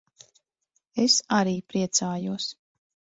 Es 1.03 1.17
arī 1.39 1.53
priecājos. 1.73 2.49